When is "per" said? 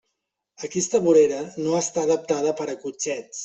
2.63-2.71